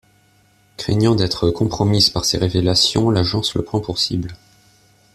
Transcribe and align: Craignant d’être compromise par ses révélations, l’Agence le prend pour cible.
Craignant 0.77 1.13
d’être 1.13 1.51
compromise 1.51 2.09
par 2.09 2.25
ses 2.25 2.39
révélations, 2.39 3.11
l’Agence 3.11 3.53
le 3.53 3.61
prend 3.61 3.81
pour 3.81 3.99
cible. 3.99 4.33